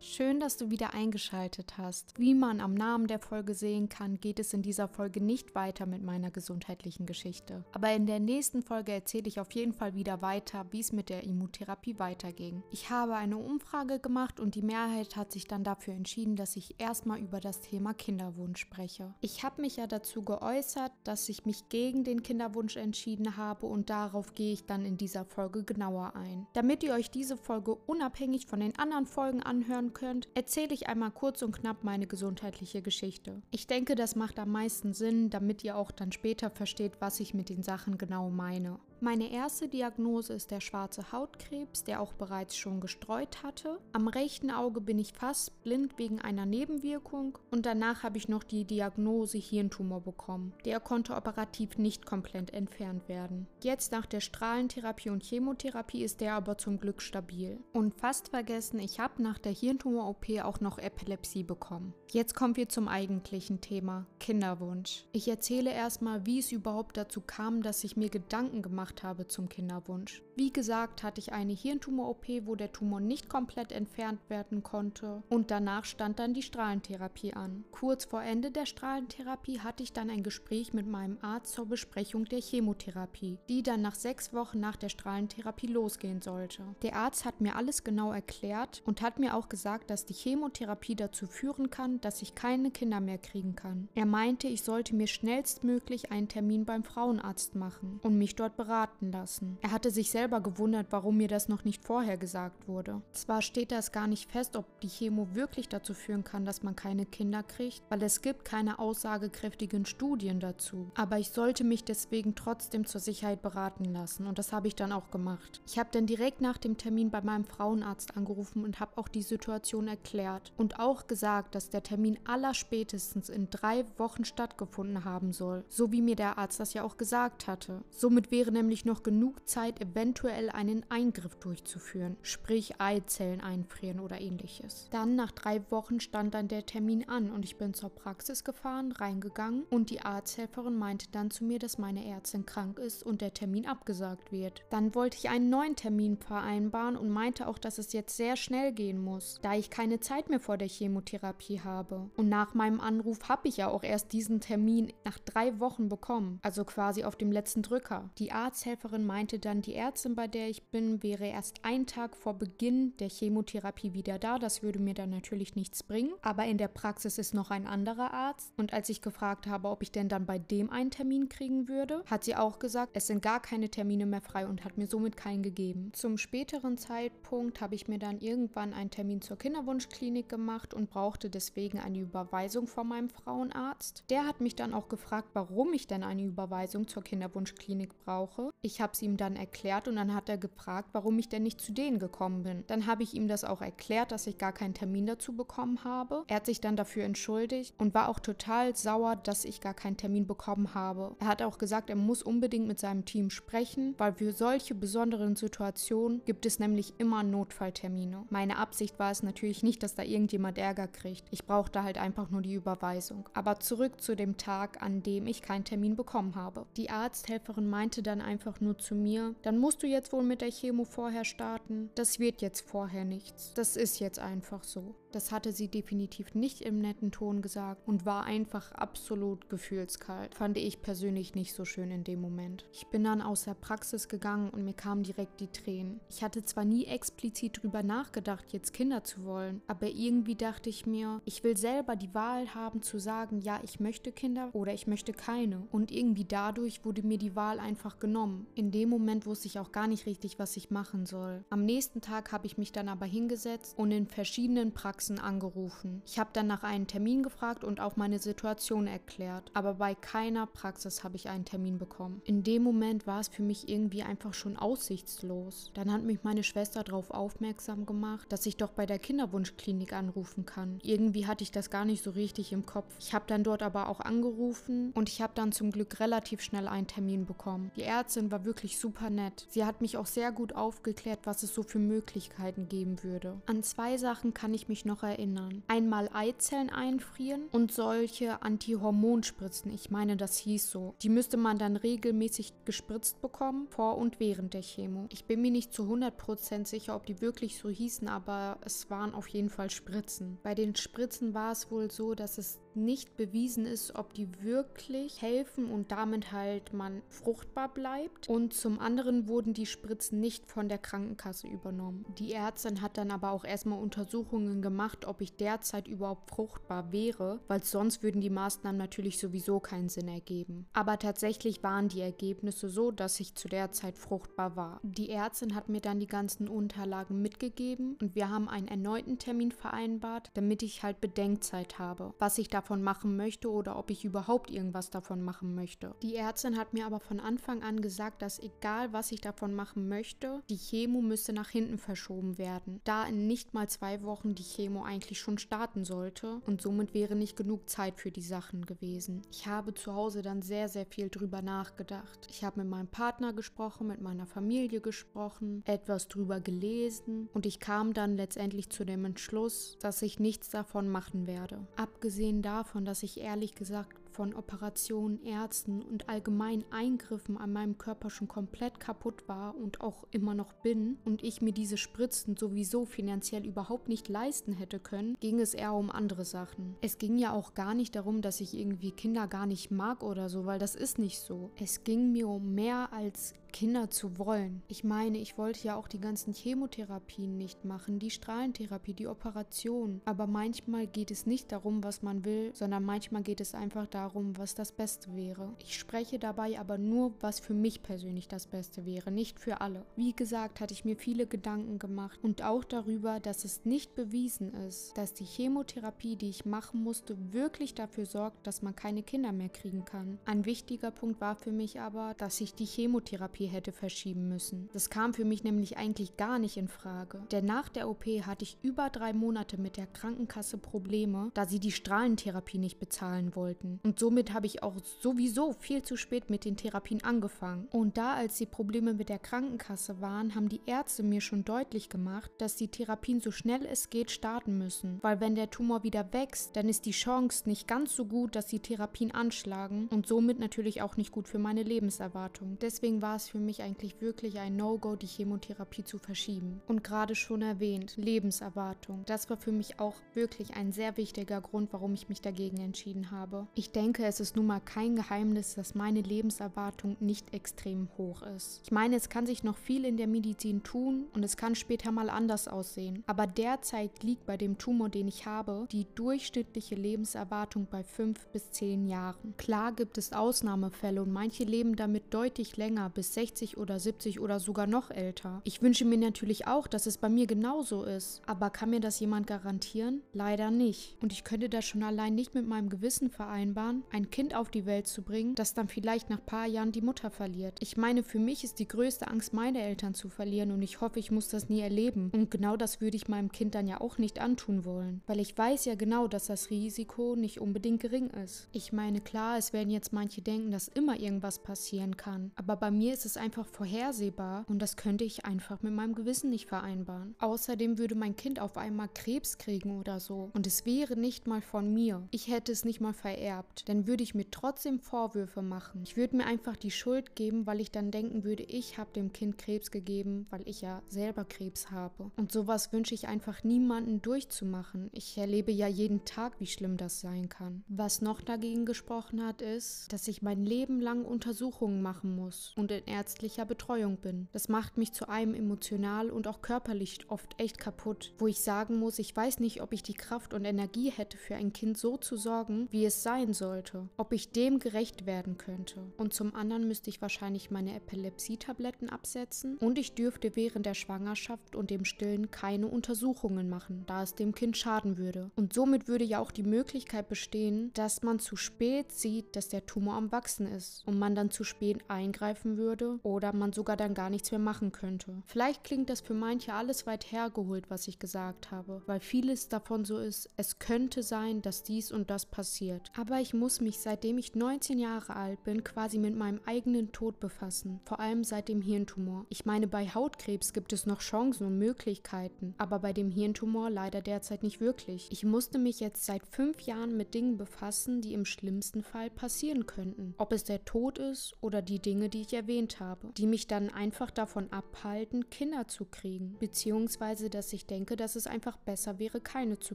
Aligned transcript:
Schön, 0.00 0.38
dass 0.38 0.56
du 0.56 0.70
wieder 0.70 0.92
eingeschaltet 0.92 1.78
hast. 1.78 2.18
Wie 2.18 2.34
man 2.34 2.60
am 2.60 2.74
Namen 2.74 3.06
der 3.06 3.18
Folge 3.18 3.54
sehen 3.54 3.88
kann, 3.88 4.20
geht 4.20 4.38
es 4.38 4.52
in 4.52 4.60
dieser 4.60 4.86
Folge 4.86 5.20
nicht 5.20 5.54
weiter 5.54 5.86
mit 5.86 6.02
meiner 6.02 6.30
gesundheitlichen 6.30 7.06
Geschichte. 7.06 7.64
Aber 7.72 7.90
in 7.92 8.06
der 8.06 8.20
nächsten 8.20 8.62
Folge 8.62 8.92
erzähle 8.92 9.28
ich 9.28 9.40
auf 9.40 9.50
jeden 9.52 9.72
Fall 9.72 9.94
wieder 9.94 10.20
weiter, 10.20 10.66
wie 10.70 10.80
es 10.80 10.92
mit 10.92 11.08
der 11.08 11.24
Immuntherapie 11.24 11.98
weiterging. 11.98 12.62
Ich 12.70 12.90
habe 12.90 13.14
eine 13.14 13.38
Umfrage 13.38 13.98
gemacht 13.98 14.40
und 14.40 14.54
die 14.54 14.62
Mehrheit 14.62 15.16
hat 15.16 15.32
sich 15.32 15.46
dann 15.46 15.64
dafür 15.64 15.94
entschieden, 15.94 16.36
dass 16.36 16.56
ich 16.56 16.74
erstmal 16.78 17.18
über 17.18 17.40
das 17.40 17.60
Thema 17.60 17.94
Kinderwunsch 17.94 18.60
spreche. 18.60 19.14
Ich 19.22 19.42
habe 19.42 19.62
mich 19.62 19.76
ja 19.76 19.86
dazu 19.86 20.22
geäußert, 20.22 20.92
dass 21.04 21.28
ich 21.30 21.46
mich 21.46 21.70
gegen 21.70 22.04
den 22.04 22.22
Kinderwunsch 22.22 22.76
entschieden 22.76 23.38
habe 23.38 23.66
und 23.66 23.88
darauf 23.88 24.34
gehe 24.34 24.52
ich 24.52 24.66
dann 24.66 24.84
in 24.84 24.98
dieser 24.98 25.24
Folge 25.24 25.64
genauer 25.64 26.14
ein. 26.14 26.46
Damit 26.52 26.82
ihr 26.82 26.92
euch 26.92 27.10
diese 27.10 27.38
Folge 27.38 27.74
unabhängig 27.74 28.46
von 28.46 28.60
den 28.60 28.78
anderen 28.78 29.06
Folgen 29.06 29.42
anhören 29.42 29.93
könnt, 29.94 30.28
erzähle 30.34 30.74
ich 30.74 30.88
einmal 30.88 31.10
kurz 31.10 31.42
und 31.42 31.52
knapp 31.52 31.84
meine 31.84 32.06
gesundheitliche 32.06 32.82
Geschichte. 32.82 33.40
Ich 33.50 33.66
denke, 33.66 33.94
das 33.94 34.16
macht 34.16 34.38
am 34.38 34.52
meisten 34.52 34.92
Sinn, 34.92 35.30
damit 35.30 35.64
ihr 35.64 35.76
auch 35.76 35.90
dann 35.90 36.12
später 36.12 36.50
versteht, 36.50 37.00
was 37.00 37.20
ich 37.20 37.32
mit 37.32 37.48
den 37.48 37.62
Sachen 37.62 37.96
genau 37.96 38.28
meine. 38.28 38.78
Meine 39.04 39.30
erste 39.30 39.68
Diagnose 39.68 40.32
ist 40.32 40.50
der 40.50 40.62
schwarze 40.62 41.12
Hautkrebs, 41.12 41.84
der 41.84 42.00
auch 42.00 42.14
bereits 42.14 42.56
schon 42.56 42.80
gestreut 42.80 43.42
hatte. 43.42 43.78
Am 43.92 44.08
rechten 44.08 44.50
Auge 44.50 44.80
bin 44.80 44.98
ich 44.98 45.12
fast 45.12 45.62
blind 45.62 45.98
wegen 45.98 46.22
einer 46.22 46.46
Nebenwirkung 46.46 47.36
und 47.50 47.66
danach 47.66 48.02
habe 48.02 48.16
ich 48.16 48.28
noch 48.28 48.44
die 48.44 48.64
Diagnose 48.64 49.36
Hirntumor 49.36 50.00
bekommen. 50.00 50.54
Der 50.64 50.80
konnte 50.80 51.16
operativ 51.16 51.76
nicht 51.76 52.06
komplett 52.06 52.54
entfernt 52.54 53.06
werden. 53.06 53.46
Jetzt 53.62 53.92
nach 53.92 54.06
der 54.06 54.20
Strahlentherapie 54.20 55.10
und 55.10 55.22
Chemotherapie 55.22 56.02
ist 56.02 56.22
der 56.22 56.32
aber 56.32 56.56
zum 56.56 56.80
Glück 56.80 57.02
stabil. 57.02 57.58
Und 57.74 57.92
fast 58.00 58.30
vergessen, 58.30 58.78
ich 58.78 59.00
habe 59.00 59.22
nach 59.22 59.36
der 59.36 59.52
Hirntumor-OP 59.52 60.40
auch 60.42 60.60
noch 60.60 60.78
Epilepsie 60.78 61.42
bekommen. 61.42 61.92
Jetzt 62.10 62.34
kommen 62.34 62.56
wir 62.56 62.70
zum 62.70 62.88
eigentlichen 62.88 63.60
Thema, 63.60 64.06
Kinderwunsch. 64.18 65.04
Ich 65.12 65.28
erzähle 65.28 65.72
erstmal, 65.74 66.24
wie 66.24 66.38
es 66.38 66.52
überhaupt 66.52 66.96
dazu 66.96 67.20
kam, 67.20 67.62
dass 67.62 67.84
ich 67.84 67.98
mir 67.98 68.08
Gedanken 68.08 68.62
gemacht 68.62 68.93
gemacht 68.94 69.02
habe 69.02 69.26
zum 69.26 69.48
Kinderwunsch. 69.48 70.22
Wie 70.36 70.52
gesagt, 70.52 71.02
hatte 71.02 71.20
ich 71.20 71.32
eine 71.32 71.52
Hirntumor-OP, 71.52 72.26
wo 72.44 72.54
der 72.54 72.72
Tumor 72.72 73.00
nicht 73.00 73.28
komplett 73.28 73.72
entfernt 73.72 74.20
werden 74.28 74.62
konnte 74.62 75.22
und 75.28 75.50
danach 75.50 75.84
stand 75.84 76.18
dann 76.18 76.34
die 76.34 76.42
Strahlentherapie 76.42 77.34
an. 77.34 77.64
Kurz 77.70 78.04
vor 78.04 78.22
Ende 78.22 78.50
der 78.50 78.66
Strahlentherapie 78.66 79.60
hatte 79.60 79.82
ich 79.82 79.92
dann 79.92 80.10
ein 80.10 80.22
Gespräch 80.22 80.72
mit 80.72 80.86
meinem 80.86 81.18
Arzt 81.22 81.54
zur 81.54 81.66
Besprechung 81.66 82.24
der 82.24 82.40
Chemotherapie, 82.40 83.38
die 83.48 83.62
dann 83.62 83.82
nach 83.82 83.94
sechs 83.94 84.32
Wochen 84.32 84.60
nach 84.60 84.76
der 84.76 84.88
Strahlentherapie 84.88 85.68
losgehen 85.68 86.20
sollte. 86.20 86.62
Der 86.82 86.96
Arzt 86.96 87.24
hat 87.24 87.40
mir 87.40 87.56
alles 87.56 87.84
genau 87.84 88.12
erklärt 88.12 88.82
und 88.84 89.02
hat 89.02 89.18
mir 89.18 89.36
auch 89.36 89.48
gesagt, 89.48 89.90
dass 89.90 90.04
die 90.04 90.14
Chemotherapie 90.14 90.96
dazu 90.96 91.26
führen 91.26 91.70
kann, 91.70 92.00
dass 92.00 92.22
ich 92.22 92.34
keine 92.34 92.70
Kinder 92.70 93.00
mehr 93.00 93.18
kriegen 93.18 93.54
kann. 93.54 93.88
Er 93.94 94.06
meinte, 94.06 94.48
ich 94.48 94.62
sollte 94.62 94.94
mir 94.94 95.06
schnellstmöglich 95.06 96.10
einen 96.10 96.28
Termin 96.28 96.64
beim 96.64 96.82
Frauenarzt 96.84 97.54
machen 97.54 98.00
und 98.02 98.18
mich 98.18 98.34
dort 98.34 98.56
beraten 98.56 98.73
beraten 98.74 99.12
lassen. 99.12 99.56
Er 99.62 99.70
hatte 99.70 99.90
sich 99.92 100.10
selber 100.10 100.40
gewundert, 100.40 100.88
warum 100.90 101.16
mir 101.16 101.28
das 101.28 101.48
noch 101.48 101.64
nicht 101.64 101.84
vorher 101.84 102.16
gesagt 102.16 102.66
wurde. 102.66 103.02
Zwar 103.12 103.40
steht 103.40 103.70
das 103.70 103.92
gar 103.92 104.08
nicht 104.08 104.30
fest, 104.30 104.56
ob 104.56 104.80
die 104.80 104.88
Chemo 104.88 105.28
wirklich 105.34 105.68
dazu 105.68 105.94
führen 105.94 106.24
kann, 106.24 106.44
dass 106.44 106.64
man 106.64 106.74
keine 106.74 107.06
Kinder 107.06 107.44
kriegt, 107.44 107.82
weil 107.88 108.02
es 108.02 108.20
gibt 108.20 108.44
keine 108.44 108.80
aussagekräftigen 108.80 109.86
Studien 109.86 110.40
dazu. 110.40 110.90
Aber 110.96 111.18
ich 111.18 111.30
sollte 111.30 111.62
mich 111.62 111.84
deswegen 111.84 112.34
trotzdem 112.34 112.84
zur 112.84 113.00
Sicherheit 113.00 113.42
beraten 113.42 113.84
lassen 113.84 114.26
und 114.26 114.40
das 114.40 114.52
habe 114.52 114.66
ich 114.66 114.74
dann 114.74 114.90
auch 114.90 115.10
gemacht. 115.12 115.60
Ich 115.66 115.78
habe 115.78 115.90
dann 115.92 116.06
direkt 116.06 116.40
nach 116.40 116.58
dem 116.58 116.76
Termin 116.76 117.10
bei 117.10 117.20
meinem 117.20 117.44
Frauenarzt 117.44 118.16
angerufen 118.16 118.64
und 118.64 118.80
habe 118.80 118.98
auch 118.98 119.08
die 119.08 119.22
Situation 119.22 119.86
erklärt 119.86 120.52
und 120.56 120.80
auch 120.80 121.06
gesagt, 121.06 121.54
dass 121.54 121.70
der 121.70 121.84
Termin 121.84 122.18
allerspätestens 122.24 123.28
in 123.28 123.50
drei 123.50 123.84
Wochen 123.98 124.24
stattgefunden 124.24 125.04
haben 125.04 125.32
soll, 125.32 125.64
so 125.68 125.92
wie 125.92 126.02
mir 126.02 126.16
der 126.16 126.38
Arzt 126.38 126.58
das 126.58 126.74
ja 126.74 126.82
auch 126.82 126.96
gesagt 126.96 127.46
hatte. 127.46 127.84
Somit 127.90 128.32
wäre 128.32 128.50
nämlich 128.64 128.86
noch 128.86 129.02
genug 129.02 129.46
Zeit, 129.46 129.78
eventuell 129.80 130.48
einen 130.48 130.84
Eingriff 130.88 131.36
durchzuführen, 131.36 132.16
sprich 132.22 132.80
Eizellen 132.80 133.42
einfrieren 133.42 134.00
oder 134.00 134.20
ähnliches. 134.20 134.88
Dann 134.90 135.16
nach 135.16 135.32
drei 135.32 135.60
Wochen 135.70 136.00
stand 136.00 136.32
dann 136.32 136.48
der 136.48 136.64
Termin 136.64 137.06
an 137.08 137.30
und 137.30 137.44
ich 137.44 137.56
bin 137.58 137.74
zur 137.74 137.90
Praxis 137.90 138.42
gefahren, 138.42 138.92
reingegangen 138.92 139.64
und 139.68 139.90
die 139.90 140.00
Arzthelferin 140.00 140.74
meinte 140.74 141.08
dann 141.12 141.30
zu 141.30 141.44
mir, 141.44 141.58
dass 141.58 141.76
meine 141.76 142.06
Ärztin 142.06 142.46
krank 142.46 142.78
ist 142.78 143.02
und 143.02 143.20
der 143.20 143.34
Termin 143.34 143.66
abgesagt 143.66 144.32
wird. 144.32 144.62
Dann 144.70 144.94
wollte 144.94 145.18
ich 145.18 145.28
einen 145.28 145.50
neuen 145.50 145.76
Termin 145.76 146.16
vereinbaren 146.16 146.96
und 146.96 147.10
meinte 147.10 147.46
auch, 147.46 147.58
dass 147.58 147.76
es 147.76 147.92
jetzt 147.92 148.16
sehr 148.16 148.36
schnell 148.36 148.72
gehen 148.72 148.98
muss, 148.98 149.40
da 149.42 149.54
ich 149.54 149.68
keine 149.68 150.00
Zeit 150.00 150.30
mehr 150.30 150.40
vor 150.40 150.56
der 150.56 150.68
Chemotherapie 150.68 151.60
habe. 151.60 152.08
Und 152.16 152.30
nach 152.30 152.54
meinem 152.54 152.80
Anruf 152.80 153.28
habe 153.28 153.48
ich 153.48 153.58
ja 153.58 153.68
auch 153.68 153.82
erst 153.82 154.14
diesen 154.14 154.40
Termin 154.40 154.90
nach 155.04 155.18
drei 155.18 155.60
Wochen 155.60 155.90
bekommen, 155.90 156.38
also 156.42 156.64
quasi 156.64 157.04
auf 157.04 157.16
dem 157.16 157.30
letzten 157.30 157.60
Drücker. 157.60 158.08
Die 158.18 158.32
Arzt 158.32 158.53
Arzthelferin 158.54 159.04
meinte 159.04 159.40
dann, 159.40 159.62
die 159.62 159.74
Ärztin, 159.74 160.14
bei 160.14 160.28
der 160.28 160.48
ich 160.48 160.62
bin, 160.68 161.02
wäre 161.02 161.26
erst 161.26 161.64
einen 161.64 161.86
Tag 161.86 162.16
vor 162.16 162.34
Beginn 162.34 162.96
der 162.98 163.08
Chemotherapie 163.08 163.94
wieder 163.94 164.20
da. 164.20 164.38
Das 164.38 164.62
würde 164.62 164.78
mir 164.78 164.94
dann 164.94 165.10
natürlich 165.10 165.56
nichts 165.56 165.82
bringen. 165.82 166.12
Aber 166.22 166.44
in 166.44 166.56
der 166.56 166.68
Praxis 166.68 167.18
ist 167.18 167.34
noch 167.34 167.50
ein 167.50 167.66
anderer 167.66 168.14
Arzt. 168.14 168.52
Und 168.56 168.72
als 168.72 168.88
ich 168.90 169.02
gefragt 169.02 169.48
habe, 169.48 169.68
ob 169.70 169.82
ich 169.82 169.90
denn 169.90 170.08
dann 170.08 170.24
bei 170.24 170.38
dem 170.38 170.70
einen 170.70 170.92
Termin 170.92 171.28
kriegen 171.28 171.66
würde, 171.66 172.04
hat 172.06 172.22
sie 172.22 172.36
auch 172.36 172.60
gesagt, 172.60 172.96
es 172.96 173.08
sind 173.08 173.22
gar 173.22 173.42
keine 173.42 173.70
Termine 173.70 174.06
mehr 174.06 174.20
frei 174.20 174.46
und 174.46 174.64
hat 174.64 174.78
mir 174.78 174.86
somit 174.86 175.16
keinen 175.16 175.42
gegeben. 175.42 175.90
Zum 175.92 176.16
späteren 176.16 176.78
Zeitpunkt 176.78 177.60
habe 177.60 177.74
ich 177.74 177.88
mir 177.88 177.98
dann 177.98 178.20
irgendwann 178.20 178.72
einen 178.72 178.90
Termin 178.90 179.20
zur 179.20 179.36
Kinderwunschklinik 179.36 180.28
gemacht 180.28 180.74
und 180.74 180.90
brauchte 180.90 181.28
deswegen 181.28 181.80
eine 181.80 181.98
Überweisung 181.98 182.68
von 182.68 182.86
meinem 182.86 183.08
Frauenarzt. 183.08 184.04
Der 184.10 184.24
hat 184.28 184.40
mich 184.40 184.54
dann 184.54 184.74
auch 184.74 184.88
gefragt, 184.88 185.30
warum 185.32 185.72
ich 185.72 185.88
denn 185.88 186.04
eine 186.04 186.22
Überweisung 186.22 186.86
zur 186.86 187.02
Kinderwunschklinik 187.02 187.98
brauche. 188.04 188.43
Ich 188.62 188.80
habe 188.80 188.92
es 188.92 189.02
ihm 189.02 189.16
dann 189.16 189.36
erklärt 189.36 189.88
und 189.88 189.96
dann 189.96 190.14
hat 190.14 190.28
er 190.28 190.38
gefragt, 190.38 190.90
warum 190.92 191.18
ich 191.18 191.28
denn 191.28 191.42
nicht 191.42 191.60
zu 191.60 191.72
denen 191.72 191.98
gekommen 191.98 192.42
bin. 192.42 192.64
Dann 192.66 192.86
habe 192.86 193.02
ich 193.02 193.14
ihm 193.14 193.28
das 193.28 193.44
auch 193.44 193.60
erklärt, 193.60 194.12
dass 194.12 194.26
ich 194.26 194.38
gar 194.38 194.52
keinen 194.52 194.74
Termin 194.74 195.06
dazu 195.06 195.34
bekommen 195.34 195.84
habe. 195.84 196.24
Er 196.28 196.36
hat 196.36 196.46
sich 196.46 196.60
dann 196.60 196.76
dafür 196.76 197.04
entschuldigt 197.04 197.74
und 197.78 197.94
war 197.94 198.08
auch 198.08 198.20
total 198.20 198.74
sauer, 198.76 199.16
dass 199.16 199.44
ich 199.44 199.60
gar 199.60 199.74
keinen 199.74 199.96
Termin 199.96 200.26
bekommen 200.26 200.74
habe. 200.74 201.16
Er 201.20 201.26
hat 201.26 201.42
auch 201.42 201.58
gesagt, 201.58 201.90
er 201.90 201.96
muss 201.96 202.22
unbedingt 202.22 202.66
mit 202.66 202.80
seinem 202.80 203.04
Team 203.04 203.30
sprechen, 203.30 203.94
weil 203.98 204.14
für 204.14 204.32
solche 204.32 204.74
besonderen 204.74 205.36
Situationen 205.36 206.22
gibt 206.24 206.46
es 206.46 206.58
nämlich 206.58 206.94
immer 206.98 207.22
Notfalltermine. 207.22 208.24
Meine 208.30 208.58
Absicht 208.58 208.98
war 208.98 209.10
es 209.10 209.22
natürlich 209.22 209.62
nicht, 209.62 209.82
dass 209.82 209.94
da 209.94 210.02
irgendjemand 210.02 210.58
Ärger 210.58 210.88
kriegt. 210.88 211.24
Ich 211.30 211.44
brauchte 211.44 211.82
halt 211.82 211.98
einfach 211.98 212.30
nur 212.30 212.42
die 212.42 212.54
Überweisung. 212.54 213.28
Aber 213.34 213.60
zurück 213.60 214.00
zu 214.00 214.14
dem 214.14 214.36
Tag, 214.36 214.82
an 214.82 215.02
dem 215.02 215.26
ich 215.26 215.42
keinen 215.42 215.64
Termin 215.64 215.96
bekommen 215.96 216.34
habe. 216.34 216.66
Die 216.76 216.90
Arzthelferin 216.90 217.68
meinte 217.68 218.02
dann 218.02 218.20
einfach, 218.20 218.33
einfach 218.34 218.60
nur 218.60 218.76
zu 218.78 218.96
mir, 218.96 219.36
dann 219.42 219.58
musst 219.58 219.84
du 219.84 219.86
jetzt 219.86 220.12
wohl 220.12 220.24
mit 220.24 220.40
der 220.40 220.50
Chemo 220.50 220.82
vorher 220.82 221.24
starten. 221.24 221.90
Das 221.94 222.18
wird 222.18 222.42
jetzt 222.42 222.68
vorher 222.68 223.04
nichts. 223.04 223.54
Das 223.54 223.76
ist 223.76 224.00
jetzt 224.00 224.18
einfach 224.18 224.64
so. 224.64 224.96
Das 225.12 225.30
hatte 225.30 225.52
sie 225.52 225.68
definitiv 225.68 226.34
nicht 226.34 226.60
im 226.60 226.80
netten 226.80 227.12
Ton 227.12 227.40
gesagt 227.40 227.86
und 227.86 228.04
war 228.04 228.24
einfach 228.24 228.72
absolut 228.72 229.48
gefühlskalt. 229.48 230.34
Fand 230.34 230.58
ich 230.58 230.82
persönlich 230.82 231.36
nicht 231.36 231.54
so 231.54 231.64
schön 231.64 231.92
in 231.92 232.02
dem 232.02 232.20
Moment. 232.20 232.64
Ich 232.72 232.88
bin 232.88 233.04
dann 233.04 233.22
aus 233.22 233.44
der 233.44 233.54
Praxis 233.54 234.08
gegangen 234.08 234.50
und 234.50 234.64
mir 234.64 234.74
kamen 234.74 235.04
direkt 235.04 235.38
die 235.38 235.52
Tränen. 235.52 236.00
Ich 236.10 236.24
hatte 236.24 236.42
zwar 236.42 236.64
nie 236.64 236.86
explizit 236.86 237.62
drüber 237.62 237.84
nachgedacht, 237.84 238.52
jetzt 238.52 238.72
Kinder 238.72 239.04
zu 239.04 239.24
wollen, 239.24 239.62
aber 239.68 239.86
irgendwie 239.86 240.34
dachte 240.34 240.68
ich 240.68 240.84
mir, 240.84 241.22
ich 241.24 241.44
will 241.44 241.56
selber 241.56 241.94
die 241.94 242.12
Wahl 242.12 242.52
haben 242.52 242.82
zu 242.82 242.98
sagen, 242.98 243.40
ja, 243.40 243.60
ich 243.62 243.78
möchte 243.78 244.10
Kinder 244.10 244.50
oder 244.52 244.74
ich 244.74 244.88
möchte 244.88 245.12
keine. 245.12 245.68
Und 245.70 245.92
irgendwie 245.92 246.24
dadurch 246.24 246.84
wurde 246.84 247.04
mir 247.04 247.18
die 247.18 247.36
Wahl 247.36 247.60
einfach 247.60 248.00
genommen. 248.00 248.23
In 248.54 248.70
dem 248.70 248.88
Moment 248.88 249.26
wusste 249.26 249.48
ich 249.48 249.58
auch 249.58 249.72
gar 249.72 249.86
nicht 249.86 250.06
richtig, 250.06 250.38
was 250.38 250.56
ich 250.56 250.70
machen 250.70 251.06
soll. 251.06 251.44
Am 251.50 251.64
nächsten 251.64 252.00
Tag 252.00 252.32
habe 252.32 252.46
ich 252.46 252.58
mich 252.58 252.72
dann 252.72 252.88
aber 252.88 253.06
hingesetzt 253.06 253.74
und 253.78 253.90
in 253.90 254.06
verschiedenen 254.06 254.72
Praxen 254.72 254.94
Praxen 254.94 255.18
angerufen. 255.18 256.02
Ich 256.06 256.18
habe 256.18 256.30
dann 256.32 256.46
nach 256.46 256.62
einem 256.62 256.86
Termin 256.86 257.22
gefragt 257.22 257.64
und 257.64 257.80
auch 257.80 257.96
meine 257.96 258.18
Situation 258.18 258.86
erklärt, 258.86 259.50
aber 259.52 259.74
bei 259.74 259.94
keiner 259.94 260.46
Praxis 260.46 261.02
habe 261.02 261.16
ich 261.16 261.28
einen 261.28 261.44
Termin 261.44 261.78
bekommen. 261.78 262.22
In 262.24 262.44
dem 262.44 262.62
Moment 262.62 263.06
war 263.06 263.18
es 263.18 263.26
für 263.26 263.42
mich 263.42 263.68
irgendwie 263.68 264.04
einfach 264.04 264.34
schon 264.34 264.56
aussichtslos. 264.56 265.72
Dann 265.74 265.92
hat 265.92 266.02
mich 266.02 266.22
meine 266.22 266.44
Schwester 266.44 266.84
darauf 266.84 267.10
aufmerksam 267.10 267.86
gemacht, 267.86 268.30
dass 268.30 268.46
ich 268.46 268.56
doch 268.56 268.70
bei 268.70 268.86
der 268.86 269.00
Kinderwunschklinik 269.00 269.92
anrufen 269.92 270.46
kann. 270.46 270.78
Irgendwie 270.82 271.26
hatte 271.26 271.42
ich 271.42 271.50
das 271.50 271.70
gar 271.70 271.84
nicht 271.84 272.04
so 272.04 272.10
richtig 272.10 272.52
im 272.52 272.64
Kopf. 272.64 272.94
Ich 273.00 273.14
habe 273.14 273.24
dann 273.26 273.42
dort 273.42 273.62
aber 273.62 273.88
auch 273.88 273.98
angerufen 273.98 274.92
und 274.94 275.08
ich 275.08 275.22
habe 275.22 275.32
dann 275.34 275.50
zum 275.50 275.72
Glück 275.72 275.98
relativ 275.98 276.40
schnell 276.40 276.68
einen 276.68 276.86
Termin 276.86 277.26
bekommen. 277.26 277.72
Die 277.74 277.80
Ärzte 277.80 278.13
Ärztin 278.14 278.30
war 278.30 278.44
wirklich 278.44 278.78
super 278.78 279.10
nett. 279.10 279.44
Sie 279.48 279.64
hat 279.64 279.80
mich 279.80 279.96
auch 279.96 280.06
sehr 280.06 280.30
gut 280.30 280.54
aufgeklärt, 280.54 281.18
was 281.24 281.42
es 281.42 281.52
so 281.52 281.64
für 281.64 281.80
Möglichkeiten 281.80 282.68
geben 282.68 283.02
würde. 283.02 283.42
An 283.46 283.64
zwei 283.64 283.96
Sachen 283.96 284.32
kann 284.32 284.54
ich 284.54 284.68
mich 284.68 284.84
noch 284.84 285.02
erinnern. 285.02 285.64
Einmal 285.66 286.08
Eizellen 286.12 286.70
einfrieren 286.70 287.48
und 287.50 287.72
solche 287.72 288.40
Anti-Hormonspritzen. 288.40 289.72
Ich 289.72 289.90
meine, 289.90 290.16
das 290.16 290.36
hieß 290.36 290.70
so. 290.70 290.94
Die 291.02 291.08
müsste 291.08 291.36
man 291.36 291.58
dann 291.58 291.74
regelmäßig 291.74 292.52
gespritzt 292.64 293.20
bekommen, 293.20 293.66
vor 293.70 293.98
und 293.98 294.20
während 294.20 294.54
der 294.54 294.62
Chemo. 294.62 295.06
Ich 295.08 295.24
bin 295.24 295.42
mir 295.42 295.50
nicht 295.50 295.72
zu 295.72 295.82
100% 295.82 296.68
sicher, 296.68 296.94
ob 296.94 297.06
die 297.06 297.20
wirklich 297.20 297.58
so 297.58 297.68
hießen, 297.68 298.06
aber 298.06 298.58
es 298.64 298.90
waren 298.90 299.12
auf 299.12 299.26
jeden 299.26 299.50
Fall 299.50 299.70
Spritzen. 299.70 300.38
Bei 300.44 300.54
den 300.54 300.76
Spritzen 300.76 301.34
war 301.34 301.50
es 301.50 301.68
wohl 301.72 301.90
so, 301.90 302.14
dass 302.14 302.38
es 302.38 302.60
nicht 302.76 303.16
bewiesen 303.16 303.66
ist, 303.66 303.94
ob 303.96 304.14
die 304.14 304.28
wirklich 304.42 305.22
helfen 305.22 305.70
und 305.70 305.92
damit 305.92 306.32
halt 306.32 306.72
man 306.72 307.02
fruchtbar 307.08 307.72
bleibt. 307.72 308.28
Und 308.28 308.54
zum 308.54 308.80
anderen 308.80 309.28
wurden 309.28 309.54
die 309.54 309.66
Spritzen 309.66 310.20
nicht 310.20 310.46
von 310.46 310.68
der 310.68 310.78
Krankenkasse 310.78 311.46
übernommen. 311.46 312.04
Die 312.18 312.32
Ärztin 312.32 312.80
hat 312.80 312.98
dann 312.98 313.10
aber 313.10 313.30
auch 313.30 313.44
erstmal 313.44 313.78
Untersuchungen 313.80 314.62
gemacht, 314.62 315.04
ob 315.06 315.20
ich 315.20 315.36
derzeit 315.36 315.88
überhaupt 315.88 316.30
fruchtbar 316.30 316.92
wäre, 316.92 317.40
weil 317.48 317.62
sonst 317.62 318.02
würden 318.02 318.20
die 318.20 318.30
Maßnahmen 318.30 318.78
natürlich 318.78 319.18
sowieso 319.18 319.60
keinen 319.60 319.88
Sinn 319.88 320.08
ergeben. 320.08 320.66
Aber 320.72 320.98
tatsächlich 320.98 321.62
waren 321.62 321.88
die 321.88 322.00
Ergebnisse 322.00 322.68
so, 322.68 322.90
dass 322.90 323.20
ich 323.20 323.34
zu 323.34 323.48
der 323.48 323.72
Zeit 323.72 323.98
fruchtbar 323.98 324.56
war. 324.56 324.80
Die 324.82 325.10
Ärztin 325.10 325.54
hat 325.54 325.68
mir 325.68 325.80
dann 325.80 326.00
die 326.00 326.06
ganzen 326.06 326.48
Unterlagen 326.48 327.20
mitgegeben 327.22 327.96
und 328.00 328.14
wir 328.14 328.30
haben 328.30 328.48
einen 328.48 328.68
erneuten 328.68 329.18
Termin 329.18 329.52
vereinbart, 329.52 330.30
damit 330.34 330.62
ich 330.62 330.82
halt 330.82 331.00
Bedenkzeit 331.00 331.78
habe, 331.78 332.14
was 332.18 332.38
ich 332.38 332.48
da 332.48 332.62
davon 332.64 332.82
machen 332.82 333.14
möchte 333.18 333.50
oder 333.50 333.78
ob 333.78 333.90
ich 333.90 334.06
überhaupt 334.06 334.50
irgendwas 334.50 334.88
davon 334.88 335.22
machen 335.22 335.54
möchte. 335.54 335.94
Die 336.02 336.16
Ärztin 336.16 336.56
hat 336.56 336.72
mir 336.72 336.86
aber 336.86 336.98
von 336.98 337.20
Anfang 337.20 337.62
an 337.62 337.82
gesagt, 337.82 338.22
dass 338.22 338.38
egal 338.38 338.94
was 338.94 339.12
ich 339.12 339.20
davon 339.20 339.54
machen 339.54 339.86
möchte, 339.86 340.42
die 340.48 340.56
Chemo 340.56 341.02
müsste 341.02 341.34
nach 341.34 341.50
hinten 341.50 341.76
verschoben 341.76 342.38
werden, 342.38 342.80
da 342.84 343.04
in 343.04 343.26
nicht 343.26 343.52
mal 343.52 343.68
zwei 343.68 344.02
Wochen 344.02 344.34
die 344.34 344.42
Chemo 344.42 344.82
eigentlich 344.82 345.20
schon 345.20 345.36
starten 345.36 345.84
sollte 345.84 346.40
und 346.46 346.62
somit 346.62 346.94
wäre 346.94 347.16
nicht 347.16 347.36
genug 347.36 347.68
Zeit 347.68 348.00
für 348.00 348.10
die 348.10 348.22
Sachen 348.22 348.64
gewesen. 348.64 349.20
Ich 349.30 349.46
habe 349.46 349.74
zu 349.74 349.94
Hause 349.94 350.22
dann 350.22 350.40
sehr, 350.40 350.70
sehr 350.70 350.86
viel 350.86 351.10
drüber 351.10 351.42
nachgedacht. 351.42 352.26
Ich 352.30 352.44
habe 352.44 352.60
mit 352.60 352.70
meinem 352.70 352.88
Partner 352.88 353.34
gesprochen, 353.34 353.88
mit 353.88 354.00
meiner 354.00 354.24
Familie 354.24 354.80
gesprochen, 354.80 355.62
etwas 355.66 356.08
drüber 356.08 356.40
gelesen 356.40 357.28
und 357.34 357.44
ich 357.44 357.60
kam 357.60 357.92
dann 357.92 358.16
letztendlich 358.16 358.70
zu 358.70 358.86
dem 358.86 359.04
Entschluss, 359.04 359.76
dass 359.82 360.00
ich 360.00 360.18
nichts 360.18 360.48
davon 360.48 360.88
machen 360.88 361.26
werde. 361.26 361.66
Abgesehen 361.76 362.40
davon, 362.40 362.53
davon, 362.54 362.84
dass 362.84 363.02
ich 363.02 363.20
ehrlich 363.20 363.56
gesagt 363.56 363.98
von 364.12 364.32
Operationen, 364.32 365.20
Ärzten 365.24 365.82
und 365.82 366.08
allgemein 366.08 366.64
Eingriffen 366.70 367.36
an 367.36 367.52
meinem 367.52 367.78
Körper 367.78 368.10
schon 368.10 368.28
komplett 368.28 368.78
kaputt 368.78 369.26
war 369.26 369.56
und 369.56 369.80
auch 369.80 370.06
immer 370.12 370.34
noch 370.34 370.52
bin 370.52 370.98
und 371.04 371.24
ich 371.24 371.42
mir 371.42 371.52
diese 371.52 371.76
Spritzen 371.76 372.36
sowieso 372.36 372.84
finanziell 372.84 373.44
überhaupt 373.44 373.88
nicht 373.88 374.08
leisten 374.08 374.52
hätte 374.52 374.78
können, 374.78 375.16
ging 375.18 375.40
es 375.40 375.52
eher 375.52 375.74
um 375.74 375.90
andere 375.90 376.24
Sachen. 376.24 376.76
Es 376.80 376.98
ging 376.98 377.18
ja 377.18 377.32
auch 377.32 377.54
gar 377.54 377.74
nicht 377.74 377.96
darum, 377.96 378.22
dass 378.22 378.40
ich 378.40 378.56
irgendwie 378.56 378.92
Kinder 378.92 379.26
gar 379.26 379.46
nicht 379.46 379.72
mag 379.72 380.04
oder 380.04 380.28
so, 380.28 380.46
weil 380.46 380.60
das 380.60 380.76
ist 380.76 381.00
nicht 381.00 381.18
so. 381.18 381.50
Es 381.58 381.82
ging 381.82 382.12
mir 382.12 382.28
um 382.28 382.54
mehr 382.54 382.92
als 382.92 383.34
Kinder 383.54 383.88
zu 383.88 384.18
wollen. 384.18 384.64
Ich 384.66 384.82
meine, 384.82 385.16
ich 385.18 385.38
wollte 385.38 385.68
ja 385.68 385.76
auch 385.76 385.86
die 385.86 386.00
ganzen 386.00 386.34
Chemotherapien 386.34 387.38
nicht 387.38 387.64
machen, 387.64 388.00
die 388.00 388.10
Strahlentherapie, 388.10 388.94
die 388.94 389.06
Operation. 389.06 390.00
Aber 390.06 390.26
manchmal 390.26 390.88
geht 390.88 391.12
es 391.12 391.24
nicht 391.24 391.52
darum, 391.52 391.84
was 391.84 392.02
man 392.02 392.24
will, 392.24 392.50
sondern 392.52 392.84
manchmal 392.84 393.22
geht 393.22 393.40
es 393.40 393.54
einfach 393.54 393.86
darum, 393.86 394.36
was 394.38 394.56
das 394.56 394.72
Beste 394.72 395.14
wäre. 395.14 395.54
Ich 395.60 395.78
spreche 395.78 396.18
dabei 396.18 396.58
aber 396.58 396.78
nur, 396.78 397.14
was 397.20 397.38
für 397.38 397.54
mich 397.54 397.84
persönlich 397.84 398.26
das 398.26 398.48
Beste 398.48 398.86
wäre, 398.86 399.12
nicht 399.12 399.38
für 399.38 399.60
alle. 399.60 399.86
Wie 399.94 400.16
gesagt, 400.16 400.60
hatte 400.60 400.74
ich 400.74 400.84
mir 400.84 400.96
viele 400.96 401.28
Gedanken 401.28 401.78
gemacht 401.78 402.18
und 402.24 402.42
auch 402.42 402.64
darüber, 402.64 403.20
dass 403.20 403.44
es 403.44 403.64
nicht 403.64 403.94
bewiesen 403.94 404.52
ist, 404.66 404.98
dass 404.98 405.14
die 405.14 405.24
Chemotherapie, 405.24 406.16
die 406.16 406.30
ich 406.30 406.44
machen 406.44 406.82
musste, 406.82 407.16
wirklich 407.32 407.76
dafür 407.76 408.06
sorgt, 408.06 408.48
dass 408.48 408.62
man 408.62 408.74
keine 408.74 409.04
Kinder 409.04 409.30
mehr 409.30 409.48
kriegen 409.48 409.84
kann. 409.84 410.18
Ein 410.24 410.44
wichtiger 410.44 410.90
Punkt 410.90 411.20
war 411.20 411.36
für 411.36 411.52
mich 411.52 411.78
aber, 411.78 412.14
dass 412.14 412.40
ich 412.40 412.52
die 412.52 412.66
Chemotherapie 412.66 413.43
hätte 413.46 413.72
verschieben 413.72 414.28
müssen. 414.28 414.68
Das 414.72 414.90
kam 414.90 415.14
für 415.14 415.24
mich 415.24 415.44
nämlich 415.44 415.76
eigentlich 415.76 416.16
gar 416.16 416.38
nicht 416.38 416.56
in 416.56 416.68
Frage. 416.68 417.22
Denn 417.30 417.44
nach 417.44 417.68
der 417.68 417.88
OP 417.88 418.04
hatte 418.04 418.44
ich 418.44 418.58
über 418.62 418.90
drei 418.90 419.12
Monate 419.12 419.60
mit 419.60 419.76
der 419.76 419.86
Krankenkasse 419.86 420.58
Probleme, 420.58 421.30
da 421.34 421.46
sie 421.46 421.60
die 421.60 421.72
Strahlentherapie 421.72 422.58
nicht 422.58 422.78
bezahlen 422.78 423.34
wollten. 423.34 423.80
Und 423.82 423.98
somit 423.98 424.32
habe 424.32 424.46
ich 424.46 424.62
auch 424.62 424.74
sowieso 425.00 425.52
viel 425.52 425.82
zu 425.82 425.96
spät 425.96 426.30
mit 426.30 426.44
den 426.44 426.56
Therapien 426.56 427.02
angefangen. 427.02 427.68
Und 427.70 427.96
da, 427.96 428.14
als 428.14 428.38
die 428.38 428.46
Probleme 428.46 428.94
mit 428.94 429.08
der 429.08 429.18
Krankenkasse 429.18 430.00
waren, 430.00 430.34
haben 430.34 430.48
die 430.48 430.60
Ärzte 430.66 431.02
mir 431.02 431.20
schon 431.20 431.44
deutlich 431.44 431.88
gemacht, 431.88 432.30
dass 432.38 432.56
die 432.56 432.68
Therapien 432.68 433.20
so 433.20 433.30
schnell 433.30 433.64
es 433.66 433.90
geht 433.90 434.10
starten 434.10 434.58
müssen. 434.58 434.98
Weil 435.02 435.20
wenn 435.20 435.34
der 435.34 435.50
Tumor 435.50 435.82
wieder 435.82 436.12
wächst, 436.12 436.56
dann 436.56 436.68
ist 436.68 436.86
die 436.86 436.92
Chance 436.92 437.48
nicht 437.48 437.68
ganz 437.68 437.94
so 437.94 438.06
gut, 438.06 438.36
dass 438.36 438.46
die 438.46 438.60
Therapien 438.60 439.12
anschlagen 439.12 439.88
und 439.90 440.06
somit 440.06 440.38
natürlich 440.38 440.82
auch 440.82 440.96
nicht 440.96 441.12
gut 441.12 441.28
für 441.28 441.38
meine 441.38 441.62
Lebenserwartung. 441.62 442.58
Deswegen 442.60 443.02
war 443.02 443.16
es 443.16 443.28
für 443.34 443.40
mich 443.40 443.62
eigentlich 443.62 444.00
wirklich 444.00 444.38
ein 444.38 444.54
No-Go, 444.54 444.94
die 444.94 445.08
Chemotherapie 445.08 445.82
zu 445.82 445.98
verschieben. 445.98 446.62
Und 446.68 446.84
gerade 446.84 447.16
schon 447.16 447.42
erwähnt, 447.42 447.96
Lebenserwartung. 447.96 449.02
Das 449.06 449.28
war 449.28 449.36
für 449.36 449.50
mich 449.50 449.80
auch 449.80 449.96
wirklich 450.12 450.54
ein 450.54 450.70
sehr 450.70 450.96
wichtiger 450.96 451.40
Grund, 451.40 451.72
warum 451.72 451.94
ich 451.94 452.08
mich 452.08 452.20
dagegen 452.20 452.58
entschieden 452.58 453.10
habe. 453.10 453.48
Ich 453.56 453.72
denke, 453.72 454.04
es 454.04 454.20
ist 454.20 454.36
nun 454.36 454.46
mal 454.46 454.60
kein 454.60 454.94
Geheimnis, 454.94 455.56
dass 455.56 455.74
meine 455.74 456.00
Lebenserwartung 456.00 456.96
nicht 457.00 457.34
extrem 457.34 457.88
hoch 457.98 458.22
ist. 458.22 458.60
Ich 458.62 458.70
meine, 458.70 458.94
es 458.94 459.08
kann 459.08 459.26
sich 459.26 459.42
noch 459.42 459.56
viel 459.56 459.84
in 459.84 459.96
der 459.96 460.06
Medizin 460.06 460.62
tun 460.62 461.06
und 461.12 461.24
es 461.24 461.36
kann 461.36 461.56
später 461.56 461.90
mal 461.90 462.10
anders 462.10 462.46
aussehen. 462.46 463.02
Aber 463.08 463.26
derzeit 463.26 464.04
liegt 464.04 464.26
bei 464.26 464.36
dem 464.36 464.58
Tumor, 464.58 464.90
den 464.90 465.08
ich 465.08 465.26
habe, 465.26 465.66
die 465.72 465.88
durchschnittliche 465.96 466.76
Lebenserwartung 466.76 467.66
bei 467.68 467.82
5 467.82 468.28
bis 468.28 468.52
10 468.52 468.86
Jahren. 468.86 469.34
Klar 469.38 469.72
gibt 469.72 469.98
es 469.98 470.12
Ausnahmefälle 470.12 471.02
und 471.02 471.12
manche 471.12 471.42
leben 471.42 471.74
damit 471.74 472.14
deutlich 472.14 472.56
länger, 472.56 472.90
bis 472.90 473.13
60 473.14 473.56
oder 473.56 473.78
70 473.78 474.20
oder 474.20 474.40
sogar 474.40 474.66
noch 474.66 474.90
älter. 474.90 475.40
Ich 475.44 475.62
wünsche 475.62 475.84
mir 475.84 475.98
natürlich 475.98 476.46
auch, 476.46 476.66
dass 476.66 476.86
es 476.86 476.98
bei 476.98 477.08
mir 477.08 477.26
genauso 477.26 477.84
ist. 477.84 478.22
Aber 478.26 478.50
kann 478.50 478.70
mir 478.70 478.80
das 478.80 479.00
jemand 479.00 479.26
garantieren? 479.26 480.02
Leider 480.12 480.50
nicht. 480.50 480.96
Und 481.00 481.12
ich 481.12 481.24
könnte 481.24 481.48
das 481.48 481.64
schon 481.64 481.82
allein 481.82 482.14
nicht 482.14 482.34
mit 482.34 482.46
meinem 482.46 482.68
Gewissen 482.68 483.10
vereinbaren 483.10 483.82
ein 483.90 484.10
Kind 484.10 484.34
auf 484.34 484.50
die 484.50 484.66
Welt 484.66 484.86
zu 484.86 485.02
bringen, 485.02 485.34
das 485.34 485.54
dann 485.54 485.68
vielleicht 485.68 486.10
nach 486.10 486.24
paar 486.24 486.46
Jahren 486.46 486.72
die 486.72 486.82
Mutter 486.82 487.10
verliert. 487.10 487.58
Ich 487.60 487.76
meine, 487.76 488.02
für 488.02 488.18
mich 488.18 488.44
ist 488.44 488.58
die 488.58 488.68
größte 488.68 489.08
Angst, 489.08 489.32
meine 489.32 489.62
Eltern 489.62 489.94
zu 489.94 490.08
verlieren 490.08 490.50
und 490.50 490.62
ich 490.62 490.80
hoffe, 490.80 490.98
ich 490.98 491.10
muss 491.10 491.28
das 491.28 491.48
nie 491.48 491.60
erleben. 491.60 492.10
Und 492.12 492.30
genau 492.30 492.56
das 492.56 492.80
würde 492.80 492.96
ich 492.96 493.08
meinem 493.08 493.30
Kind 493.30 493.54
dann 493.54 493.66
ja 493.66 493.80
auch 493.80 493.98
nicht 493.98 494.20
antun 494.20 494.64
wollen, 494.64 495.02
weil 495.06 495.20
ich 495.20 495.36
weiß 495.36 495.64
ja 495.66 495.74
genau, 495.74 496.08
dass 496.08 496.26
das 496.26 496.50
Risiko 496.50 497.14
nicht 497.16 497.40
unbedingt 497.40 497.80
gering 497.80 498.10
ist. 498.10 498.48
Ich 498.52 498.72
meine, 498.72 499.00
klar, 499.00 499.38
es 499.38 499.52
werden 499.52 499.70
jetzt 499.70 499.92
manche 499.92 500.22
denken, 500.22 500.50
dass 500.50 500.68
immer 500.68 500.98
irgendwas 500.98 501.42
passieren 501.42 501.96
kann, 501.96 502.32
aber 502.36 502.56
bei 502.56 502.70
mir 502.70 502.92
ist 502.92 503.03
es 503.06 503.16
einfach 503.16 503.46
vorhersehbar 503.46 504.44
und 504.48 504.60
das 504.60 504.76
könnte 504.76 505.04
ich 505.04 505.24
einfach 505.24 505.62
mit 505.62 505.72
meinem 505.72 505.94
Gewissen 505.94 506.30
nicht 506.30 506.46
vereinbaren. 506.46 507.14
Außerdem 507.18 507.78
würde 507.78 507.94
mein 507.94 508.16
Kind 508.16 508.40
auf 508.40 508.56
einmal 508.56 508.88
Krebs 508.92 509.38
kriegen 509.38 509.78
oder 509.78 510.00
so 510.00 510.30
und 510.34 510.46
es 510.46 510.64
wäre 510.64 510.96
nicht 510.96 511.26
mal 511.26 511.42
von 511.42 511.72
mir. 511.72 512.06
Ich 512.10 512.28
hätte 512.28 512.52
es 512.52 512.64
nicht 512.64 512.80
mal 512.80 512.92
vererbt 512.92 513.64
dann 513.66 513.86
würde 513.86 514.02
ich 514.02 514.14
mir 514.14 514.30
trotzdem 514.30 514.78
Vorwürfe 514.78 515.42
machen. 515.42 515.82
Ich 515.82 515.96
würde 515.96 516.16
mir 516.16 516.26
einfach 516.26 516.56
die 516.56 516.70
Schuld 516.70 517.16
geben, 517.16 517.46
weil 517.46 517.60
ich 517.60 517.70
dann 517.70 517.90
denken 517.90 518.24
würde, 518.24 518.42
ich 518.42 518.78
habe 518.78 518.92
dem 518.92 519.12
Kind 519.12 519.38
Krebs 519.38 519.70
gegeben, 519.70 520.26
weil 520.30 520.42
ich 520.46 520.60
ja 520.60 520.82
selber 520.88 521.24
Krebs 521.24 521.70
habe. 521.70 522.10
Und 522.16 522.32
sowas 522.32 522.72
wünsche 522.72 522.94
ich 522.94 523.08
einfach 523.08 523.44
niemanden 523.44 524.02
durchzumachen. 524.02 524.90
Ich 524.92 525.16
erlebe 525.18 525.52
ja 525.52 525.66
jeden 525.66 526.04
Tag, 526.04 526.40
wie 526.40 526.46
schlimm 526.46 526.76
das 526.76 527.00
sein 527.00 527.28
kann. 527.28 527.64
Was 527.68 528.02
noch 528.02 528.20
dagegen 528.20 528.66
gesprochen 528.66 529.24
hat, 529.24 529.42
ist, 529.42 529.92
dass 529.92 530.08
ich 530.08 530.22
mein 530.22 530.44
Leben 530.44 530.80
lang 530.80 531.04
Untersuchungen 531.04 531.82
machen 531.82 532.14
muss 532.14 532.52
und 532.56 532.70
in 532.70 532.86
ärztlicher 532.94 533.44
Betreuung 533.44 533.96
bin. 533.96 534.28
Das 534.32 534.48
macht 534.48 534.76
mich 534.76 534.92
zu 534.92 535.08
einem 535.08 535.34
emotional 535.34 536.10
und 536.10 536.26
auch 536.26 536.42
körperlich 536.42 536.98
oft 537.08 537.40
echt 537.40 537.58
kaputt, 537.58 538.14
wo 538.18 538.26
ich 538.26 538.40
sagen 538.40 538.78
muss, 538.78 538.98
ich 538.98 539.14
weiß 539.14 539.40
nicht, 539.40 539.62
ob 539.62 539.72
ich 539.72 539.82
die 539.82 539.94
Kraft 539.94 540.34
und 540.34 540.44
Energie 540.44 540.90
hätte, 540.90 541.16
für 541.16 541.34
ein 541.34 541.52
Kind 541.52 541.78
so 541.78 541.96
zu 541.96 542.16
sorgen, 542.16 542.68
wie 542.70 542.84
es 542.84 543.02
sein 543.02 543.32
soll 543.32 543.44
sollte, 543.44 543.88
ob 543.96 544.12
ich 544.12 544.32
dem 544.32 544.58
gerecht 544.58 545.06
werden 545.06 545.38
könnte. 545.38 545.80
Und 545.96 546.14
zum 546.14 546.34
anderen 546.34 546.66
müsste 546.66 546.90
ich 546.90 547.02
wahrscheinlich 547.02 547.50
meine 547.50 547.76
Epilepsietabletten 547.76 548.88
absetzen 548.88 549.58
und 549.58 549.78
ich 549.78 549.94
dürfte 549.94 550.34
während 550.34 550.66
der 550.66 550.74
Schwangerschaft 550.74 551.54
und 551.54 551.70
dem 551.70 551.84
Stillen 551.84 552.30
keine 552.30 552.66
Untersuchungen 552.66 553.48
machen, 553.48 553.84
da 553.86 554.02
es 554.02 554.14
dem 554.14 554.34
Kind 554.34 554.56
schaden 554.56 554.96
würde. 554.98 555.30
Und 555.36 555.52
somit 555.52 555.88
würde 555.88 556.04
ja 556.04 556.20
auch 556.20 556.30
die 556.30 556.42
Möglichkeit 556.42 557.08
bestehen, 557.08 557.70
dass 557.74 558.02
man 558.02 558.18
zu 558.18 558.36
spät 558.36 558.92
sieht, 558.92 559.36
dass 559.36 559.48
der 559.48 559.66
Tumor 559.66 559.94
am 559.94 560.10
Wachsen 560.10 560.46
ist 560.46 560.82
und 560.86 560.98
man 560.98 561.14
dann 561.14 561.30
zu 561.30 561.44
spät 561.44 561.78
eingreifen 561.88 562.56
würde 562.56 562.83
würde 562.84 563.00
oder 563.02 563.32
man 563.32 563.52
sogar 563.52 563.76
dann 563.76 563.94
gar 563.94 564.10
nichts 564.10 564.30
mehr 564.30 564.40
machen 564.40 564.72
könnte. 564.72 565.22
Vielleicht 565.26 565.64
klingt 565.64 565.90
das 565.90 566.00
für 566.00 566.14
manche 566.14 566.54
alles 566.54 566.86
weit 566.86 567.10
hergeholt, 567.10 567.70
was 567.70 567.88
ich 567.88 567.98
gesagt 567.98 568.50
habe, 568.50 568.82
weil 568.86 569.00
vieles 569.00 569.48
davon 569.48 569.84
so 569.84 569.98
ist, 569.98 570.30
es 570.36 570.58
könnte 570.58 571.02
sein, 571.02 571.42
dass 571.42 571.62
dies 571.62 571.92
und 571.92 572.10
das 572.10 572.26
passiert. 572.26 572.90
Aber 572.96 573.20
ich 573.20 573.34
muss 573.34 573.60
mich, 573.60 573.78
seitdem 573.80 574.18
ich 574.18 574.34
19 574.34 574.78
Jahre 574.78 575.16
alt 575.16 575.42
bin, 575.44 575.64
quasi 575.64 575.98
mit 575.98 576.16
meinem 576.16 576.40
eigenen 576.46 576.92
Tod 576.92 577.20
befassen, 577.20 577.80
vor 577.84 578.00
allem 578.00 578.24
seit 578.24 578.48
dem 578.48 578.62
Hirntumor. 578.62 579.26
Ich 579.28 579.46
meine, 579.46 579.66
bei 579.66 579.88
Hautkrebs 579.88 580.52
gibt 580.52 580.72
es 580.72 580.86
noch 580.86 581.00
Chancen 581.00 581.46
und 581.46 581.58
Möglichkeiten, 581.58 582.54
aber 582.58 582.78
bei 582.78 582.92
dem 582.92 583.10
Hirntumor 583.10 583.70
leider 583.70 584.00
derzeit 584.00 584.42
nicht 584.42 584.60
wirklich. 584.60 585.08
Ich 585.10 585.24
musste 585.24 585.58
mich 585.58 585.80
jetzt 585.80 586.04
seit 586.04 586.26
fünf 586.26 586.60
Jahren 586.60 586.96
mit 586.96 587.14
Dingen 587.14 587.36
befassen, 587.36 588.00
die 588.00 588.14
im 588.14 588.24
schlimmsten 588.24 588.82
Fall 588.82 589.10
passieren 589.10 589.66
könnten. 589.66 590.14
Ob 590.18 590.32
es 590.32 590.44
der 590.44 590.64
Tod 590.64 590.98
ist 590.98 591.34
oder 591.40 591.62
die 591.62 591.78
Dinge, 591.78 592.08
die 592.08 592.22
ich 592.22 592.32
erwähnt 592.32 592.73
habe, 592.80 593.08
die 593.16 593.26
mich 593.26 593.46
dann 593.46 593.70
einfach 593.70 594.10
davon 594.10 594.52
abhalten, 594.52 595.30
Kinder 595.30 595.68
zu 595.68 595.84
kriegen. 595.84 596.36
Beziehungsweise, 596.38 597.30
dass 597.30 597.52
ich 597.52 597.66
denke, 597.66 597.96
dass 597.96 598.16
es 598.16 598.26
einfach 598.26 598.56
besser 598.56 598.98
wäre, 598.98 599.20
keine 599.20 599.58
zu 599.58 599.74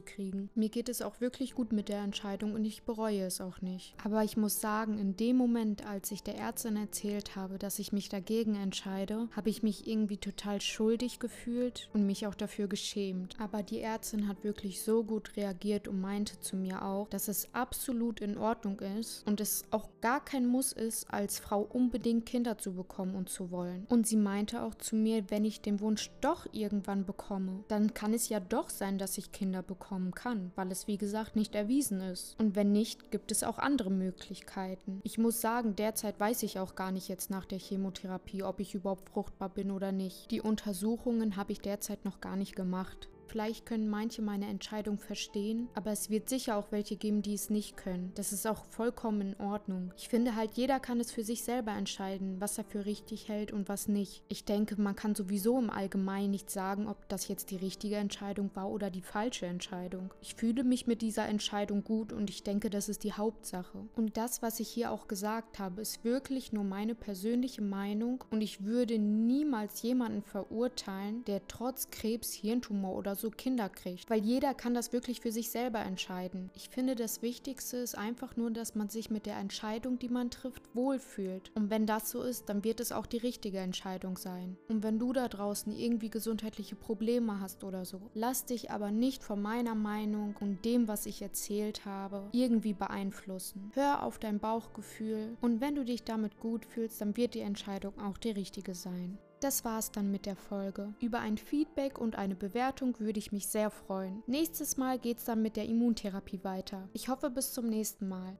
kriegen. 0.00 0.50
Mir 0.54 0.68
geht 0.68 0.88
es 0.88 1.02
auch 1.02 1.20
wirklich 1.20 1.54
gut 1.54 1.72
mit 1.72 1.88
der 1.88 2.00
Entscheidung 2.00 2.54
und 2.54 2.64
ich 2.64 2.82
bereue 2.82 3.24
es 3.24 3.40
auch 3.40 3.60
nicht. 3.60 3.94
Aber 4.04 4.24
ich 4.24 4.36
muss 4.36 4.60
sagen, 4.60 4.98
in 4.98 5.16
dem 5.16 5.36
Moment, 5.36 5.86
als 5.86 6.10
ich 6.10 6.22
der 6.22 6.36
Ärztin 6.36 6.76
erzählt 6.76 7.36
habe, 7.36 7.58
dass 7.58 7.78
ich 7.78 7.92
mich 7.92 8.08
dagegen 8.08 8.54
entscheide, 8.54 9.28
habe 9.32 9.50
ich 9.50 9.62
mich 9.62 9.86
irgendwie 9.86 10.18
total 10.18 10.60
schuldig 10.60 11.18
gefühlt 11.18 11.88
und 11.92 12.06
mich 12.06 12.26
auch 12.26 12.34
dafür 12.34 12.68
geschämt. 12.68 13.36
Aber 13.38 13.62
die 13.62 13.80
Ärztin 13.80 14.28
hat 14.28 14.44
wirklich 14.44 14.82
so 14.82 15.04
gut 15.04 15.36
reagiert 15.36 15.88
und 15.88 16.00
meinte 16.00 16.40
zu 16.40 16.56
mir 16.56 16.84
auch, 16.84 17.08
dass 17.08 17.28
es 17.28 17.52
absolut 17.54 18.20
in 18.20 18.38
Ordnung 18.38 18.80
ist 18.80 19.26
und 19.26 19.40
es 19.40 19.64
auch 19.70 19.88
gar 20.00 20.24
kein 20.24 20.46
Muss 20.46 20.72
ist, 20.72 21.12
als 21.12 21.38
Frau 21.38 21.62
unbedingt 21.62 22.26
Kinder 22.26 22.58
zu 22.58 22.76
bekommen 22.90 23.14
und 23.14 23.28
zu 23.28 23.50
wollen. 23.50 23.86
Und 23.88 24.06
sie 24.06 24.16
meinte 24.16 24.62
auch 24.62 24.74
zu 24.74 24.96
mir, 24.96 25.30
wenn 25.30 25.44
ich 25.44 25.60
den 25.60 25.80
Wunsch 25.80 26.10
doch 26.20 26.46
irgendwann 26.52 27.06
bekomme, 27.06 27.64
dann 27.68 27.94
kann 27.94 28.12
es 28.12 28.28
ja 28.28 28.40
doch 28.40 28.68
sein, 28.68 28.98
dass 28.98 29.16
ich 29.16 29.32
Kinder 29.32 29.62
bekommen 29.62 30.12
kann, 30.12 30.50
weil 30.56 30.72
es 30.72 30.88
wie 30.88 30.98
gesagt 30.98 31.36
nicht 31.36 31.54
erwiesen 31.54 32.00
ist. 32.00 32.38
Und 32.38 32.56
wenn 32.56 32.72
nicht, 32.72 33.12
gibt 33.12 33.30
es 33.30 33.44
auch 33.44 33.58
andere 33.58 33.90
Möglichkeiten. 33.90 35.00
Ich 35.04 35.18
muss 35.18 35.40
sagen, 35.40 35.76
derzeit 35.76 36.18
weiß 36.18 36.42
ich 36.42 36.58
auch 36.58 36.74
gar 36.74 36.90
nicht 36.90 37.08
jetzt 37.08 37.30
nach 37.30 37.44
der 37.44 37.60
Chemotherapie, 37.60 38.42
ob 38.42 38.58
ich 38.58 38.74
überhaupt 38.74 39.08
fruchtbar 39.10 39.50
bin 39.50 39.70
oder 39.70 39.92
nicht. 39.92 40.30
Die 40.32 40.40
Untersuchungen 40.40 41.36
habe 41.36 41.52
ich 41.52 41.60
derzeit 41.60 42.04
noch 42.04 42.20
gar 42.20 42.36
nicht 42.36 42.56
gemacht. 42.56 43.08
Vielleicht 43.30 43.64
können 43.64 43.88
manche 43.88 44.22
meine 44.22 44.48
Entscheidung 44.48 44.98
verstehen, 44.98 45.68
aber 45.76 45.92
es 45.92 46.10
wird 46.10 46.28
sicher 46.28 46.56
auch 46.56 46.72
welche 46.72 46.96
geben, 46.96 47.22
die 47.22 47.34
es 47.34 47.48
nicht 47.48 47.76
können. 47.76 48.10
Das 48.16 48.32
ist 48.32 48.44
auch 48.44 48.64
vollkommen 48.64 49.20
in 49.20 49.40
Ordnung. 49.40 49.92
Ich 49.96 50.08
finde 50.08 50.34
halt, 50.34 50.54
jeder 50.54 50.80
kann 50.80 50.98
es 50.98 51.12
für 51.12 51.22
sich 51.22 51.44
selber 51.44 51.70
entscheiden, 51.70 52.40
was 52.40 52.58
er 52.58 52.64
für 52.64 52.86
richtig 52.86 53.28
hält 53.28 53.52
und 53.52 53.68
was 53.68 53.86
nicht. 53.86 54.24
Ich 54.26 54.44
denke, 54.44 54.80
man 54.80 54.96
kann 54.96 55.14
sowieso 55.14 55.60
im 55.60 55.70
Allgemeinen 55.70 56.32
nicht 56.32 56.50
sagen, 56.50 56.88
ob 56.88 57.08
das 57.08 57.28
jetzt 57.28 57.52
die 57.52 57.56
richtige 57.56 57.96
Entscheidung 57.96 58.50
war 58.54 58.68
oder 58.68 58.90
die 58.90 59.00
falsche 59.00 59.46
Entscheidung. 59.46 60.12
Ich 60.20 60.34
fühle 60.34 60.64
mich 60.64 60.88
mit 60.88 61.00
dieser 61.00 61.28
Entscheidung 61.28 61.84
gut 61.84 62.12
und 62.12 62.30
ich 62.30 62.42
denke, 62.42 62.68
das 62.68 62.88
ist 62.88 63.04
die 63.04 63.12
Hauptsache. 63.12 63.78
Und 63.94 64.16
das, 64.16 64.42
was 64.42 64.58
ich 64.58 64.68
hier 64.68 64.90
auch 64.90 65.06
gesagt 65.06 65.60
habe, 65.60 65.82
ist 65.82 66.02
wirklich 66.02 66.52
nur 66.52 66.64
meine 66.64 66.96
persönliche 66.96 67.62
Meinung 67.62 68.24
und 68.30 68.40
ich 68.40 68.64
würde 68.64 68.98
niemals 68.98 69.82
jemanden 69.82 70.22
verurteilen, 70.22 71.24
der 71.26 71.46
trotz 71.46 71.90
Krebs, 71.90 72.32
Hirntumor 72.32 72.96
oder 72.96 73.19
so 73.20 73.30
Kinder 73.30 73.68
kriegt, 73.68 74.10
weil 74.10 74.22
jeder 74.22 74.54
kann 74.54 74.74
das 74.74 74.92
wirklich 74.92 75.20
für 75.20 75.32
sich 75.32 75.50
selber 75.50 75.80
entscheiden. 75.80 76.50
Ich 76.54 76.68
finde, 76.68 76.94
das 76.94 77.22
Wichtigste 77.22 77.76
ist 77.78 77.96
einfach 77.96 78.36
nur, 78.36 78.50
dass 78.50 78.74
man 78.74 78.88
sich 78.88 79.10
mit 79.10 79.26
der 79.26 79.36
Entscheidung, 79.36 79.98
die 79.98 80.08
man 80.08 80.30
trifft, 80.30 80.74
wohlfühlt. 80.74 81.50
Und 81.54 81.70
wenn 81.70 81.86
das 81.86 82.10
so 82.10 82.22
ist, 82.22 82.48
dann 82.48 82.64
wird 82.64 82.80
es 82.80 82.92
auch 82.92 83.06
die 83.06 83.18
richtige 83.18 83.58
Entscheidung 83.58 84.16
sein. 84.16 84.56
Und 84.68 84.82
wenn 84.82 84.98
du 84.98 85.12
da 85.12 85.28
draußen 85.28 85.72
irgendwie 85.72 86.10
gesundheitliche 86.10 86.76
Probleme 86.76 87.40
hast 87.40 87.64
oder 87.64 87.84
so, 87.84 88.00
lass 88.14 88.44
dich 88.44 88.70
aber 88.70 88.90
nicht 88.90 89.22
von 89.22 89.40
meiner 89.40 89.74
Meinung 89.74 90.36
und 90.40 90.64
dem, 90.64 90.88
was 90.88 91.06
ich 91.06 91.22
erzählt 91.22 91.84
habe, 91.84 92.28
irgendwie 92.32 92.74
beeinflussen. 92.74 93.70
Hör 93.74 94.02
auf 94.02 94.18
dein 94.18 94.38
Bauchgefühl 94.38 95.36
und 95.40 95.60
wenn 95.60 95.74
du 95.74 95.84
dich 95.84 96.04
damit 96.04 96.38
gut 96.40 96.64
fühlst, 96.64 97.00
dann 97.00 97.16
wird 97.16 97.34
die 97.34 97.40
Entscheidung 97.40 97.98
auch 98.00 98.18
die 98.18 98.30
richtige 98.30 98.74
sein. 98.74 99.18
Das 99.40 99.64
war's 99.64 99.90
dann 99.90 100.10
mit 100.10 100.26
der 100.26 100.36
Folge. 100.36 100.92
Über 101.00 101.20
ein 101.20 101.38
Feedback 101.38 101.98
und 101.98 102.14
eine 102.16 102.34
Bewertung 102.34 103.00
würde 103.00 103.18
ich 103.18 103.32
mich 103.32 103.46
sehr 103.46 103.70
freuen. 103.70 104.22
Nächstes 104.26 104.76
Mal 104.76 104.98
geht's 104.98 105.24
dann 105.24 105.40
mit 105.40 105.56
der 105.56 105.64
Immuntherapie 105.64 106.44
weiter. 106.44 106.90
Ich 106.92 107.08
hoffe 107.08 107.30
bis 107.30 107.54
zum 107.54 107.66
nächsten 107.66 108.06
Mal. 108.06 108.36